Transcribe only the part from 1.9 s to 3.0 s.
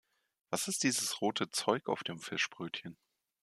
dem Fischbrötchen?